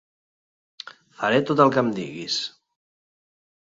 Faré 1.19 1.43
tot 1.51 1.63
el 1.69 1.77
que 1.77 1.87
em 1.87 1.95
diguis. 2.01 2.43